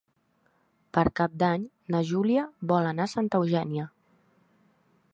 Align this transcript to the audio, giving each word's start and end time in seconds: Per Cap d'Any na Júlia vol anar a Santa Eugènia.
Per 0.97 1.03
Cap 1.19 1.35
d'Any 1.43 1.67
na 1.95 2.03
Júlia 2.13 2.49
vol 2.73 2.91
anar 2.95 3.09
a 3.09 3.15
Santa 3.15 3.43
Eugènia. 3.45 3.89